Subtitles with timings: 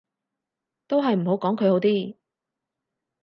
[0.87, 2.15] 都係唔好講佢好啲